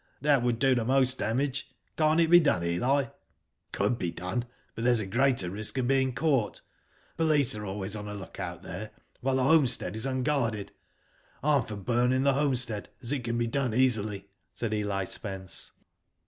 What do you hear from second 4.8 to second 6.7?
there is a greater risk of being caught.